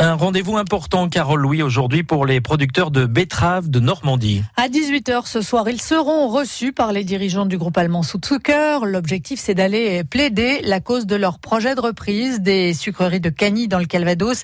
Un 0.00 0.14
rendez-vous 0.14 0.56
important, 0.56 1.08
Carole 1.08 1.40
Louis, 1.40 1.62
aujourd'hui 1.62 2.02
pour 2.02 2.26
les 2.26 2.40
producteurs 2.40 2.90
de 2.90 3.06
betteraves 3.06 3.70
de 3.70 3.78
Normandie. 3.78 4.42
À 4.56 4.66
18h 4.66 5.26
ce 5.26 5.40
soir, 5.40 5.68
ils 5.68 5.80
seront 5.80 6.26
reçus 6.26 6.72
par 6.72 6.90
les 6.90 7.04
dirigeants 7.04 7.46
du 7.46 7.58
groupe 7.58 7.78
allemand 7.78 8.02
Zucker. 8.02 8.86
L'objectif, 8.86 9.38
c'est 9.38 9.54
d'aller 9.54 10.02
plaider 10.02 10.62
la 10.64 10.80
cause 10.80 11.06
de 11.06 11.14
leur 11.14 11.38
projet 11.38 11.76
de 11.76 11.80
reprise 11.80 12.40
des 12.40 12.74
sucreries 12.74 13.20
de 13.20 13.30
Cagny 13.30 13.68
dans 13.68 13.78
le 13.78 13.84
Calvados 13.84 14.42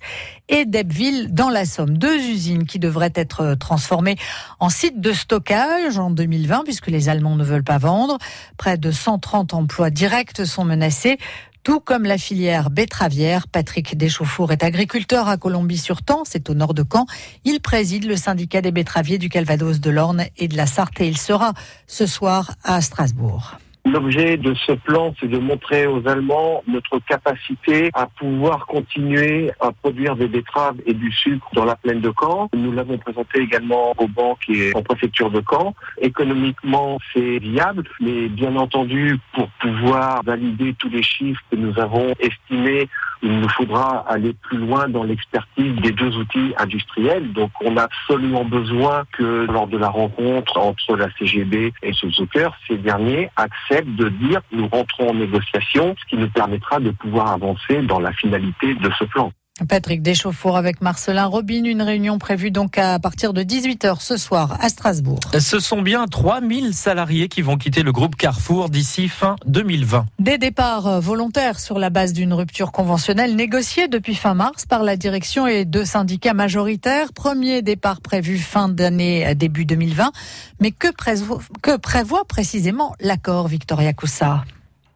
et 0.48 0.66
d'Ebbville 0.66 1.34
dans 1.34 1.48
la 1.48 1.64
Somme. 1.64 1.98
Deux 1.98 2.16
usines 2.16 2.64
qui 2.64 2.78
devraient 2.78 3.12
être 3.16 3.56
transformées 3.58 4.18
en 4.60 4.68
site 4.68 5.00
de 5.00 5.12
stockage 5.12 5.98
en 5.98 6.10
2020 6.10 6.62
puisque 6.62 6.86
les 6.86 7.08
Allemands 7.08 7.34
ne 7.34 7.44
veulent 7.44 7.64
pas 7.64 7.78
vendre. 7.78 8.18
Près 8.56 8.78
de 8.78 8.92
130 8.92 9.52
emplois 9.54 9.90
directs 9.90 10.46
sont 10.46 10.64
menacés 10.64 11.18
tout 11.62 11.80
comme 11.80 12.04
la 12.04 12.18
filière 12.18 12.70
betteravière. 12.70 13.48
Patrick 13.48 13.96
Deschauffour 13.96 14.52
est 14.52 14.62
agriculteur 14.62 15.28
à 15.28 15.36
Colombie-sur-Tans, 15.36 16.24
c'est 16.24 16.50
au 16.50 16.54
nord 16.54 16.74
de 16.74 16.84
Caen. 16.90 17.06
Il 17.44 17.60
préside 17.60 18.04
le 18.04 18.16
syndicat 18.16 18.60
des 18.60 18.72
betteraviers 18.72 19.18
du 19.18 19.28
Calvados 19.28 19.80
de 19.80 19.90
l'Orne 19.90 20.24
et 20.36 20.48
de 20.48 20.56
la 20.56 20.66
Sarthe 20.66 21.00
il 21.00 21.18
sera 21.18 21.54
ce 21.86 22.06
soir 22.06 22.54
à 22.64 22.80
Strasbourg. 22.80 23.58
L'objet 23.86 24.36
de 24.36 24.54
ce 24.54 24.72
plan, 24.72 25.14
c'est 25.18 25.28
de 25.28 25.38
montrer 25.38 25.86
aux 25.86 26.06
Allemands 26.06 26.62
notre 26.68 26.98
capacité 26.98 27.90
à 27.94 28.06
pouvoir 28.06 28.66
continuer 28.66 29.50
à 29.58 29.72
produire 29.72 30.16
des 30.16 30.28
betteraves 30.28 30.76
et 30.86 30.94
du 30.94 31.10
sucre 31.10 31.48
dans 31.54 31.64
la 31.64 31.76
plaine 31.76 32.00
de 32.00 32.12
Caen. 32.18 32.48
Nous 32.54 32.72
l'avons 32.72 32.98
présenté 32.98 33.40
également 33.40 33.94
aux 33.96 34.06
banques 34.08 34.48
et 34.48 34.72
en 34.74 34.82
préfecture 34.82 35.30
de 35.30 35.42
Caen. 35.48 35.74
Économiquement, 36.00 36.98
c'est 37.12 37.38
viable, 37.38 37.84
mais 38.00 38.28
bien 38.28 38.54
entendu, 38.56 39.18
pour 39.34 39.48
pouvoir 39.60 40.22
valider 40.24 40.74
tous 40.78 40.90
les 40.90 41.02
chiffres 41.02 41.42
que 41.50 41.56
nous 41.56 41.78
avons 41.78 42.12
estimés, 42.20 42.88
il 43.22 43.40
nous 43.40 43.48
faudra 43.48 44.04
aller 44.08 44.32
plus 44.32 44.58
loin 44.58 44.88
dans 44.88 45.02
l'expertise 45.02 45.74
des 45.76 45.92
deux 45.92 46.16
outils 46.16 46.54
industriels. 46.58 47.32
Donc, 47.32 47.50
on 47.62 47.76
a 47.76 47.82
absolument 47.82 48.44
besoin 48.44 49.04
que 49.12 49.46
lors 49.50 49.66
de 49.66 49.76
la 49.76 49.88
rencontre 49.88 50.56
entre 50.58 50.96
la 50.96 51.08
CGB 51.18 51.72
et 51.82 51.92
Suzuki, 51.92 52.38
ces 52.68 52.78
derniers 52.78 53.30
acceptent 53.36 53.96
de 53.96 54.08
dire 54.08 54.40
nous 54.52 54.68
rentrons 54.68 55.10
en 55.10 55.14
négociation, 55.14 55.94
ce 56.00 56.04
qui 56.08 56.16
nous 56.16 56.30
permettra 56.30 56.80
de 56.80 56.90
pouvoir 56.90 57.32
avancer 57.32 57.82
dans 57.82 58.00
la 58.00 58.12
finalité 58.12 58.74
de 58.74 58.90
ce 58.98 59.04
plan. 59.04 59.32
Patrick 59.68 60.02
Deschauffour 60.02 60.56
avec 60.56 60.80
Marcelin 60.80 61.26
Robin, 61.26 61.64
une 61.64 61.82
réunion 61.82 62.18
prévue 62.18 62.50
donc 62.50 62.78
à 62.78 62.98
partir 62.98 63.32
de 63.32 63.42
18h 63.42 64.00
ce 64.00 64.16
soir 64.16 64.56
à 64.60 64.68
Strasbourg. 64.68 65.20
Ce 65.38 65.60
sont 65.60 65.82
bien 65.82 66.06
3000 66.06 66.74
salariés 66.74 67.28
qui 67.28 67.42
vont 67.42 67.56
quitter 67.56 67.82
le 67.82 67.92
groupe 67.92 68.16
Carrefour 68.16 68.70
d'ici 68.70 69.08
fin 69.08 69.36
2020. 69.46 70.06
Des 70.18 70.38
départs 70.38 71.00
volontaires 71.00 71.58
sur 71.60 71.78
la 71.78 71.90
base 71.90 72.12
d'une 72.12 72.32
rupture 72.32 72.72
conventionnelle 72.72 73.36
négociée 73.36 73.88
depuis 73.88 74.14
fin 74.14 74.34
mars 74.34 74.66
par 74.66 74.82
la 74.82 74.96
direction 74.96 75.46
et 75.46 75.64
deux 75.64 75.84
syndicats 75.84 76.34
majoritaires. 76.34 77.12
Premier 77.12 77.62
départ 77.62 78.00
prévu 78.00 78.38
fin 78.38 78.68
d'année 78.68 79.34
début 79.34 79.64
2020. 79.64 80.12
Mais 80.60 80.70
que 80.70 80.92
prévoit, 80.92 81.40
que 81.62 81.76
prévoit 81.76 82.24
précisément 82.24 82.94
l'accord 83.00 83.48
Victoria 83.48 83.92
Coussa? 83.92 84.44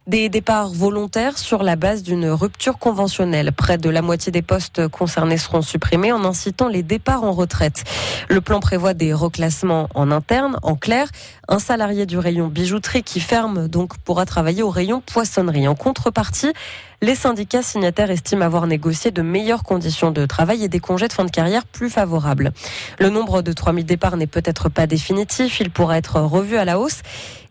Des 0.07 0.29
départs 0.29 0.69
volontaires 0.69 1.37
sur 1.37 1.63
la 1.63 1.75
base 1.75 2.03
d'une 2.03 2.29
rupture 2.29 2.77
conventionnelle. 2.77 3.51
Près 3.51 3.77
de 3.77 3.89
la 3.89 4.01
moitié 4.01 4.31
des 4.31 4.43
postes 4.43 4.87
concernés 4.87 5.37
seront 5.37 5.63
supprimés 5.63 6.11
en 6.11 6.23
incitant 6.25 6.67
les 6.67 6.83
départs 6.83 7.23
en 7.23 7.31
retraite. 7.31 7.83
Le 8.29 8.39
plan 8.39 8.59
prévoit 8.59 8.93
des 8.93 9.13
reclassements 9.13 9.89
en 9.95 10.11
interne. 10.11 10.57
En 10.61 10.75
clair, 10.75 11.07
un 11.47 11.59
salarié 11.59 12.05
du 12.05 12.19
rayon 12.19 12.47
bijouterie 12.47 13.03
qui 13.03 13.19
ferme 13.19 13.67
donc 13.67 13.97
pourra 13.97 14.25
travailler 14.25 14.61
au 14.61 14.69
rayon 14.69 15.01
poissonnerie. 15.01 15.67
En 15.67 15.75
contrepartie, 15.75 16.53
les 17.01 17.15
syndicats 17.15 17.61
signataires 17.61 18.11
estiment 18.11 18.45
avoir 18.45 18.67
négocié 18.67 19.11
de 19.11 19.21
meilleures 19.21 19.63
conditions 19.63 20.11
de 20.11 20.25
travail 20.25 20.63
et 20.63 20.67
des 20.67 20.79
congés 20.79 21.07
de 21.07 21.13
fin 21.13 21.25
de 21.25 21.31
carrière 21.31 21.65
plus 21.65 21.89
favorables. 21.89 22.51
Le 22.99 23.09
nombre 23.09 23.41
de 23.41 23.53
3000 23.53 23.85
départs 23.85 24.17
n'est 24.17 24.27
peut-être 24.27 24.69
pas 24.69 24.87
définitif, 24.87 25.59
il 25.59 25.69
pourra 25.69 25.97
être 25.97 26.19
revu 26.19 26.57
à 26.57 26.65
la 26.65 26.79
hausse. 26.79 27.01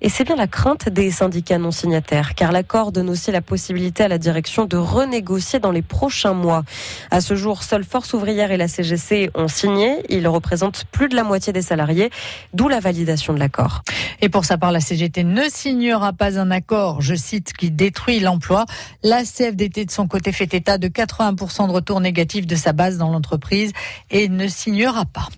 Et 0.01 0.11
c'est 0.11 0.25
bien 0.25 0.37
la 0.37 0.47
crainte 0.47 0.91
des 0.91 1.11
syndicats 1.11 1.57
non 1.57 1.71
signataires, 1.71 2.35
car 2.35 2.53
l'accord 2.53 2.93
donne 2.93 3.09
aussi 3.09 3.33
la 3.33 3.41
possibilité 3.41 4.03
à 4.03 4.09
la 4.09 4.19
direction 4.19 4.67
de 4.67 4.77
renégocier 4.77 5.61
dans 5.61 5.71
les 5.71 5.81
prochains 5.81 6.35
mois. 6.35 6.63
À 7.11 7.23
ce 7.23 7.35
jour, 7.37 7.63
seule 7.63 7.85
Force 7.85 8.13
ouvrière 8.13 8.51
et 8.51 8.59
la 8.59 8.69
CGC 8.69 9.31
ont 9.35 9.49
signé. 9.49 10.03
Ils 10.11 10.29
représentent 10.29 10.85
plus 10.93 11.09
de 11.09 11.17
la 11.17 11.25
moitié 11.25 11.55
des 11.55 11.63
salariés, 11.63 12.11
d'où 12.53 12.69
la 12.69 12.81
validation 12.81 13.33
de 13.33 13.39
l'accord. 13.39 13.83
Et 14.21 14.29
pour 14.29 14.45
sa 14.45 14.59
part, 14.59 14.73
la 14.73 14.81
CGT 14.81 15.25
ne 15.25 15.45
signera 15.49 16.13
pas 16.13 16.39
un 16.39 16.51
accord, 16.51 17.01
je 17.01 17.15
cite, 17.15 17.55
qui 17.55 17.71
détruit 17.71 18.21
l'emploi. 18.21 18.67
La 19.03 19.25
CFDT 19.45 19.85
de 19.85 19.91
son 19.91 20.07
côté 20.07 20.33
fait 20.33 20.53
état 20.55 20.79
de 20.79 20.89
80% 20.89 21.67
de 21.69 21.73
retour 21.73 22.01
négatif 22.01 22.47
de 22.47 22.57
sa 22.57 22.73
base 22.73 22.97
dans 22.97 23.11
l'entreprise 23.11 23.73
et 24.11 24.29
ne 24.29 24.49
signera 24.49 25.05
pas. 25.05 25.29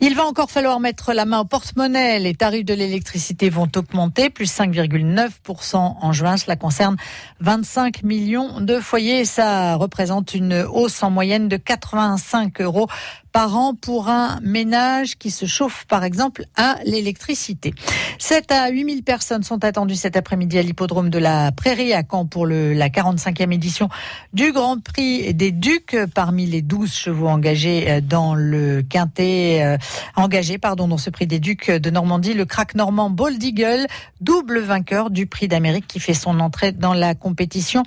Il 0.00 0.14
va 0.14 0.26
encore 0.26 0.50
falloir 0.50 0.78
mettre 0.78 1.14
la 1.14 1.24
main 1.24 1.40
au 1.40 1.44
porte-monnaie. 1.46 2.18
Les 2.18 2.34
tarifs 2.34 2.66
de 2.66 2.74
l'électricité 2.74 3.48
vont 3.48 3.68
augmenter, 3.74 4.28
plus 4.28 4.52
5,9% 4.52 5.76
en 5.76 6.12
juin. 6.12 6.36
Cela 6.36 6.56
concerne 6.56 6.96
25 7.40 8.02
millions 8.02 8.60
de 8.60 8.78
foyers. 8.78 9.24
Ça 9.24 9.76
représente 9.76 10.34
une 10.34 10.66
hausse 10.70 11.02
en 11.02 11.10
moyenne 11.10 11.48
de 11.48 11.56
85 11.56 12.60
euros 12.60 12.88
par 13.36 13.54
an 13.54 13.74
pour 13.74 14.08
un 14.08 14.40
ménage 14.40 15.18
qui 15.18 15.30
se 15.30 15.44
chauffe 15.44 15.84
par 15.88 16.04
exemple 16.04 16.46
à 16.56 16.78
l'électricité. 16.86 17.74
7 18.18 18.50
à 18.50 18.70
8 18.70 18.84
000 18.86 19.02
personnes 19.02 19.42
sont 19.42 19.62
attendues 19.62 19.94
cet 19.94 20.16
après-midi 20.16 20.58
à 20.58 20.62
l'hippodrome 20.62 21.10
de 21.10 21.18
la 21.18 21.52
Prairie 21.52 21.92
à 21.92 22.02
Caen 22.02 22.24
pour 22.24 22.46
le, 22.46 22.72
la 22.72 22.88
45e 22.88 23.52
édition 23.52 23.90
du 24.32 24.52
Grand 24.52 24.82
Prix 24.82 25.34
des 25.34 25.52
Ducs. 25.52 25.98
Parmi 26.14 26.46
les 26.46 26.62
12 26.62 26.90
chevaux 26.90 27.28
engagés 27.28 27.90
euh, 27.90 28.00
dans 28.00 28.34
le 28.34 28.82
quintet, 28.82 29.62
euh, 29.62 29.76
engagés 30.14 30.56
pardon, 30.56 30.88
dans 30.88 30.96
ce 30.96 31.10
prix 31.10 31.26
des 31.26 31.38
Ducs 31.38 31.70
de 31.70 31.90
Normandie, 31.90 32.32
le 32.32 32.46
crack 32.46 32.74
normand 32.74 33.10
Bold 33.10 33.42
Eagle, 33.42 33.86
double 34.22 34.60
vainqueur 34.60 35.10
du 35.10 35.26
prix 35.26 35.46
d'Amérique 35.46 35.86
qui 35.86 36.00
fait 36.00 36.14
son 36.14 36.40
entrée 36.40 36.72
dans 36.72 36.94
la 36.94 37.14
compétition. 37.14 37.82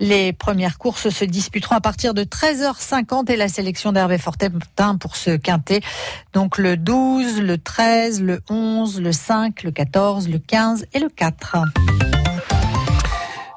Les 0.00 0.32
premières 0.32 0.78
courses 0.78 1.10
se 1.10 1.26
disputeront 1.26 1.76
à 1.76 1.82
partir 1.82 2.14
de 2.14 2.24
13h50 2.24 3.30
et 3.30 3.36
la 3.36 3.48
sélection 3.48 3.92
d'Hervé 3.92 4.16
Fortin 4.16 4.93
pour 4.96 5.16
ce 5.16 5.36
quintet. 5.36 5.80
Donc 6.32 6.58
le 6.58 6.76
12, 6.76 7.40
le 7.40 7.58
13, 7.58 8.22
le 8.22 8.40
11, 8.48 9.00
le 9.00 9.12
5, 9.12 9.62
le 9.62 9.70
14, 9.70 10.28
le 10.28 10.38
15 10.38 10.86
et 10.92 10.98
le 10.98 11.08
4. 11.08 11.56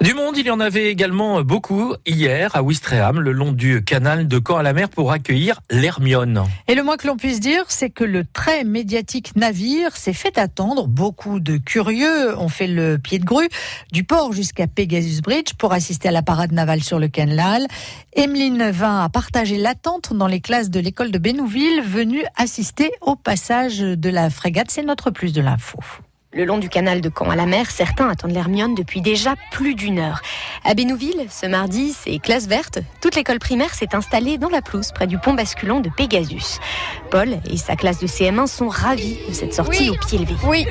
Du 0.07 0.13
monde, 0.13 0.37
il 0.37 0.45
y 0.45 0.51
en 0.51 0.61
avait 0.61 0.89
également 0.89 1.41
beaucoup 1.41 1.93
hier 2.05 2.55
à 2.55 2.63
Ouistreham, 2.63 3.19
le 3.19 3.33
long 3.33 3.51
du 3.51 3.83
canal 3.83 4.25
de 4.29 4.39
Caen 4.39 4.55
à 4.55 4.63
la 4.63 4.71
mer 4.71 4.87
pour 4.87 5.11
accueillir 5.11 5.59
l'Hermione. 5.69 6.45
Et 6.69 6.75
le 6.75 6.83
moins 6.83 6.95
que 6.95 7.07
l'on 7.07 7.17
puisse 7.17 7.41
dire, 7.41 7.65
c'est 7.67 7.89
que 7.89 8.05
le 8.05 8.23
très 8.23 8.63
médiatique 8.63 9.35
navire 9.35 9.97
s'est 9.97 10.13
fait 10.13 10.37
attendre. 10.37 10.87
Beaucoup 10.87 11.41
de 11.41 11.57
curieux 11.57 12.39
ont 12.39 12.47
fait 12.47 12.67
le 12.67 12.97
pied 12.97 13.19
de 13.19 13.25
grue 13.25 13.49
du 13.91 14.05
port 14.05 14.31
jusqu'à 14.31 14.65
Pegasus 14.65 15.19
Bridge 15.21 15.55
pour 15.57 15.73
assister 15.73 16.07
à 16.07 16.13
la 16.13 16.21
parade 16.21 16.53
navale 16.53 16.83
sur 16.83 16.99
le 16.99 17.09
canal. 17.09 17.67
Emeline 18.15 18.71
vint 18.71 19.03
à 19.03 19.09
partager 19.09 19.57
l'attente 19.57 20.13
dans 20.13 20.27
les 20.27 20.39
classes 20.39 20.69
de 20.69 20.79
l'école 20.79 21.11
de 21.11 21.17
Bénouville, 21.17 21.81
venue 21.81 22.23
assister 22.37 22.91
au 23.01 23.17
passage 23.17 23.79
de 23.79 24.09
la 24.09 24.29
frégate. 24.29 24.71
C'est 24.71 24.83
notre 24.83 25.11
plus 25.11 25.33
de 25.33 25.41
l'info. 25.41 25.79
Le 26.33 26.43
long 26.43 26.57
du 26.57 26.67
canal 26.67 26.99
de 26.99 27.09
Caen 27.09 27.29
à 27.29 27.37
la 27.37 27.45
mer, 27.45 27.71
certains 27.71 28.09
attendent 28.09 28.33
l'Hermione 28.33 28.75
depuis 28.75 28.99
déjà 28.99 29.35
plus 29.49 29.75
d'une 29.75 29.97
heure. 29.97 30.21
À 30.65 30.73
Bénouville, 30.73 31.25
ce 31.29 31.45
mardi, 31.45 31.93
c'est 31.97 32.19
classe 32.19 32.47
verte. 32.47 32.79
Toute 32.99 33.15
l'école 33.15 33.39
primaire 33.39 33.73
s'est 33.73 33.95
installée 33.95 34.37
dans 34.37 34.49
la 34.49 34.61
pelouse 34.61 34.91
près 34.91 35.07
du 35.07 35.17
pont 35.17 35.33
basculant 35.33 35.79
de 35.79 35.89
Pegasus. 35.89 36.59
Paul 37.11 37.37
et 37.49 37.55
sa 37.55 37.77
classe 37.77 37.99
de 37.99 38.07
CM1 38.07 38.47
sont 38.47 38.67
ravis 38.67 39.17
de 39.29 39.33
cette 39.33 39.53
sortie 39.53 39.89
au 39.89 39.95
pied 39.95 40.19
levé. 40.19 40.35
Oui, 40.43 40.67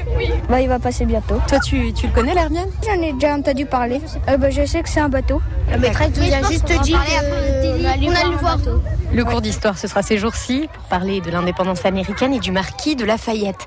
bah, 0.50 0.60
il 0.60 0.68
va 0.68 0.78
passer 0.78 1.06
bientôt. 1.06 1.40
Toi, 1.48 1.58
tu, 1.60 1.90
tu 1.94 2.06
le 2.06 2.12
connais 2.12 2.34
l'Hermione 2.34 2.70
J'en 2.84 3.00
ai 3.00 3.14
déjà 3.14 3.34
entendu 3.34 3.64
parler. 3.64 4.02
Euh, 4.28 4.36
bah, 4.36 4.50
je 4.50 4.66
sais 4.66 4.82
que 4.82 4.90
c'est 4.90 5.00
un 5.00 5.08
bateau. 5.08 5.40
La 5.70 5.78
maîtresse 5.78 6.10
nous 6.18 6.34
a 6.34 6.50
juste 6.50 6.70
dit 6.82 6.92
qu'on 6.92 7.84
allait 7.86 8.30
le 8.30 8.36
voir. 8.36 8.58
Le 9.10 9.24
cours 9.24 9.40
d'histoire, 9.40 9.78
ce 9.78 9.88
sera 9.88 10.02
ces 10.02 10.18
jours-ci 10.18 10.68
pour 10.70 10.82
parler 10.84 11.22
de 11.22 11.30
l'indépendance 11.30 11.86
américaine 11.86 12.34
et 12.34 12.40
du 12.40 12.52
marquis 12.52 12.94
de 12.94 13.06
Lafayette. 13.06 13.66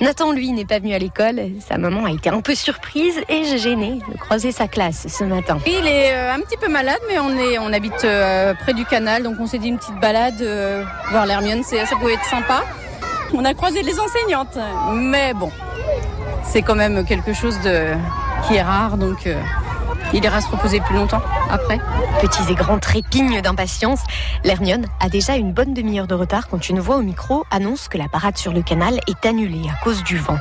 Nathan, 0.00 0.32
lui, 0.32 0.52
n'est 0.52 0.66
pas 0.66 0.78
venu 0.78 0.94
à 0.94 0.98
l'école. 0.98 1.40
Sa 1.66 1.78
maman 1.78 2.04
a 2.04 2.10
été 2.10 2.28
un 2.28 2.40
peu 2.42 2.54
surprise 2.54 3.18
et 3.30 3.44
j'ai 3.44 3.58
gêné 3.58 3.98
de 4.12 4.18
croiser 4.18 4.52
sa 4.52 4.68
classe 4.68 5.06
ce 5.08 5.24
matin. 5.24 5.58
Il 5.66 5.86
est 5.86 6.12
euh, 6.12 6.34
un 6.34 6.40
petit 6.40 6.58
peu 6.58 6.68
malade, 6.68 7.00
mais 7.08 7.18
on, 7.18 7.30
est, 7.38 7.58
on 7.58 7.72
habite 7.72 8.04
euh, 8.04 8.52
près 8.54 8.74
du 8.74 8.84
canal, 8.84 9.22
donc 9.22 9.36
on 9.40 9.46
s'est 9.46 9.58
dit 9.58 9.68
une 9.68 9.78
petite 9.78 9.98
balade 9.98 10.42
euh, 10.42 10.84
voir 11.10 11.24
l'Hermione, 11.24 11.62
ça 11.62 11.96
pouvait 11.98 12.14
être 12.14 12.24
sympa. 12.26 12.62
On 13.32 13.44
a 13.44 13.54
croisé 13.54 13.82
les 13.82 13.98
enseignantes, 13.98 14.58
mais 14.92 15.32
bon, 15.32 15.50
c'est 16.44 16.62
quand 16.62 16.76
même 16.76 17.04
quelque 17.06 17.32
chose 17.32 17.58
de, 17.62 17.94
qui 18.46 18.54
est 18.54 18.62
rare, 18.62 18.98
donc 18.98 19.26
il 20.12 20.24
ira 20.24 20.40
se 20.40 20.48
reposer 20.48 20.80
plus 20.80 20.94
longtemps 20.94 21.22
après. 21.50 21.78
Petits 22.20 22.50
et 22.50 22.54
grands 22.54 22.78
trépignent 22.78 23.40
d'impatience. 23.42 24.00
L'Hermione 24.44 24.86
a 25.00 25.08
déjà 25.08 25.36
une 25.36 25.52
bonne 25.52 25.74
demi-heure 25.74 26.06
de 26.06 26.14
retard 26.14 26.48
quand 26.48 26.68
une 26.68 26.80
voix 26.80 26.96
au 26.96 27.02
micro 27.02 27.44
annonce 27.50 27.88
que 27.88 27.98
la 27.98 28.08
parade 28.08 28.36
sur 28.36 28.52
le 28.52 28.62
canal 28.62 29.00
est 29.08 29.26
annulée 29.26 29.68
à 29.70 29.82
cause 29.84 30.02
du 30.04 30.16
vent. 30.16 30.38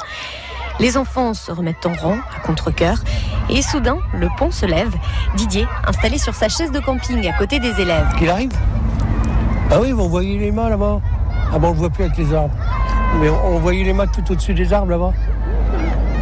Les 0.80 0.98
enfants 0.98 1.34
se 1.34 1.52
remettent 1.52 1.86
en 1.86 1.94
rang 1.94 2.18
à 2.36 2.40
contre-cœur 2.46 2.98
et 3.50 3.62
soudain, 3.62 3.98
le 4.14 4.28
pont 4.38 4.52
se 4.52 4.66
lève. 4.66 4.94
Didier, 5.36 5.68
installé 5.88 6.18
sur 6.18 6.34
sa 6.36 6.50
chaise 6.50 6.72
de 6.72 6.80
camping 6.80 7.28
à 7.28 7.38
côté 7.38 7.60
des 7.60 7.80
élèves. 7.80 8.08
Qu'il 8.18 8.30
arrive 8.30 8.52
Ah 9.72 9.80
oui, 9.80 9.92
vous 9.92 10.10
voyez 10.10 10.38
les 10.38 10.52
mains 10.52 10.70
là-bas 10.70 11.00
Ah 11.54 11.60
bon, 11.60 11.70
on 11.70 11.72
le 11.72 11.78
voit 11.78 11.90
plus 11.90 12.04
avec 12.04 12.18
les 12.18 12.34
arbres. 12.34 12.56
Mais 13.22 13.30
on 13.30 13.60
voyait 13.60 13.84
les 13.86 13.94
mains 13.94 14.08
tout 14.08 14.30
au-dessus 14.30 14.54
des 14.54 14.74
arbres 14.74 14.92
là-bas. 14.92 15.14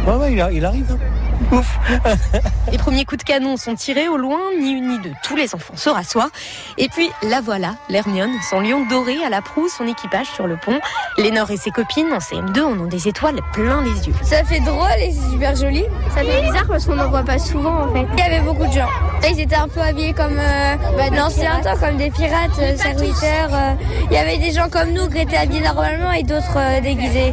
Ah 0.06 0.18
ouais, 0.18 0.32
il, 0.34 0.48
il 0.52 0.64
arrive. 0.64 0.92
Hein. 0.92 1.13
Ouf 1.52 1.78
Les 2.70 2.78
premiers 2.78 3.04
coups 3.04 3.24
de 3.24 3.24
canon 3.24 3.56
sont 3.56 3.74
tirés 3.74 4.08
au 4.08 4.16
loin, 4.16 4.38
ni 4.58 4.72
une 4.72 4.88
ni 4.88 4.98
deux. 4.98 5.12
Tous 5.22 5.36
les 5.36 5.54
enfants 5.54 5.76
se 5.76 5.88
rassoient. 5.88 6.30
Et 6.78 6.88
puis, 6.88 7.10
la 7.22 7.40
voilà, 7.40 7.74
l'Hermione, 7.88 8.32
son 8.48 8.60
lion 8.60 8.86
doré 8.88 9.22
à 9.24 9.28
la 9.28 9.42
proue, 9.42 9.68
son 9.68 9.86
équipage 9.86 10.26
sur 10.26 10.46
le 10.46 10.56
pont. 10.56 10.80
Lénore 11.18 11.50
et 11.50 11.56
ses 11.56 11.70
copines 11.70 12.12
en 12.12 12.18
CM2 12.18 12.62
en 12.62 12.78
ont 12.80 12.86
des 12.86 13.08
étoiles 13.08 13.40
plein 13.52 13.82
les 13.82 14.06
yeux. 14.06 14.14
Ça 14.22 14.44
fait 14.44 14.60
drôle 14.60 14.88
et 14.98 15.12
c'est 15.12 15.30
super 15.30 15.54
joli. 15.56 15.84
Ça 16.14 16.22
fait 16.22 16.42
bizarre 16.42 16.66
parce 16.66 16.86
qu'on 16.86 16.96
n'en 16.96 17.08
voit 17.08 17.22
pas 17.22 17.38
souvent 17.38 17.82
en 17.82 17.92
fait. 17.92 18.06
Il 18.14 18.18
y 18.18 18.22
avait 18.22 18.40
beaucoup 18.40 18.66
de 18.66 18.72
gens. 18.72 18.88
Ils 19.28 19.40
étaient 19.40 19.54
un 19.56 19.68
peu 19.68 19.80
habillés 19.80 20.12
comme 20.12 20.38
euh, 20.38 20.76
bah, 20.96 21.10
l'ancien 21.10 21.60
temps, 21.60 21.76
comme 21.80 21.96
des 21.96 22.10
pirates, 22.10 22.58
euh, 22.58 22.76
serviteurs. 22.76 23.50
Euh. 23.52 23.74
Il 24.10 24.12
y 24.12 24.18
avait 24.18 24.38
des 24.38 24.52
gens 24.52 24.68
comme 24.68 24.90
nous 24.90 25.08
qui 25.08 25.18
étaient 25.18 25.36
habillés 25.36 25.62
normalement 25.62 26.12
et 26.12 26.22
d'autres 26.22 26.56
euh, 26.56 26.80
déguisés. 26.80 27.32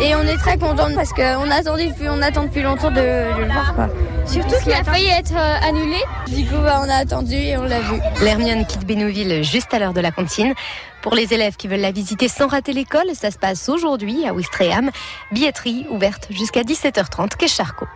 Et 0.00 0.14
on 0.14 0.22
est 0.22 0.36
très 0.36 0.56
contents 0.58 0.94
parce 0.94 1.12
qu'on 1.12 1.50
attend 1.50 1.76
depuis, 1.76 2.08
on 2.08 2.22
attend 2.22 2.44
depuis 2.44 2.62
longtemps 2.62 2.90
de, 2.90 2.96
de 2.96 3.40
le 3.42 3.52
voir. 3.52 3.74
Quoi. 3.74 3.88
Surtout 4.26 4.56
qu'il 4.62 4.72
a 4.72 4.84
failli 4.84 5.06
être 5.06 5.34
euh, 5.34 5.68
annulé. 5.68 5.96
Du 6.28 6.44
coup, 6.46 6.60
bah, 6.62 6.80
on 6.84 6.88
a 6.88 6.94
attendu 6.94 7.34
et 7.34 7.56
on 7.56 7.62
l'a 7.62 7.80
vu. 7.80 7.98
L'Hermione 8.22 8.66
quitte 8.66 8.86
Bénouville 8.86 9.42
juste 9.42 9.72
à 9.72 9.78
l'heure 9.78 9.94
de 9.94 10.00
la 10.00 10.10
cantine. 10.10 10.54
Pour 11.02 11.14
les 11.14 11.32
élèves 11.32 11.56
qui 11.56 11.68
veulent 11.68 11.80
la 11.80 11.92
visiter 11.92 12.28
sans 12.28 12.46
rater 12.46 12.72
l'école, 12.72 13.14
ça 13.14 13.30
se 13.30 13.38
passe 13.38 13.68
aujourd'hui 13.68 14.26
à 14.26 14.34
Ouistreham. 14.34 14.90
Billetterie 15.32 15.86
ouverte 15.90 16.28
jusqu'à 16.30 16.62
17h30, 16.62 17.36
quai 17.36 17.48
Charcot. 17.48 17.86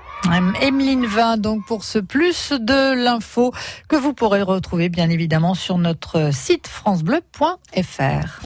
Emeline 0.60 1.04
Vin, 1.06 1.36
donc 1.36 1.66
pour 1.66 1.84
ce 1.84 1.98
plus 1.98 2.52
de 2.52 2.94
l'info 2.94 3.52
que 3.88 3.96
vous 3.96 4.14
pourrez 4.14 4.42
retrouver 4.42 4.88
bien 4.88 5.10
évidemment 5.10 5.54
sur 5.54 5.78
notre 5.78 6.32
site 6.32 6.68
francebleu.fr. 6.68 8.40